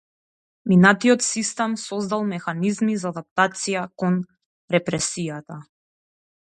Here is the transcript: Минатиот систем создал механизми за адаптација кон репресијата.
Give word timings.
Минатиот 0.69 1.21
систем 1.25 1.75
создал 1.89 2.25
механизми 2.33 2.97
за 3.03 3.11
адаптација 3.13 3.87
кон 4.05 4.21
репресијата. 4.77 5.63